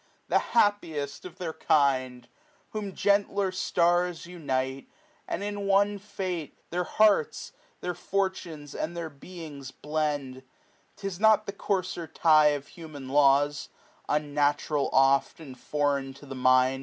[0.29, 2.27] the happiest of their kind!
[2.73, 4.87] mo Whom gentler itars unite,
[5.31, 10.41] ind in one fate, Their hearts, their fortunes^ and their beings blend,
[10.95, 13.69] *Tis not the coarser tie of huhian laws,
[14.09, 16.79] Unnatural oft, and foreign to the mind.